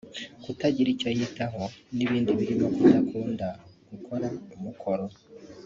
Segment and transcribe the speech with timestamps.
[0.43, 1.63] kutagira icyo yitaho
[1.95, 3.47] n’ibindi birimo kudakunda
[3.89, 5.05] gukora umukoro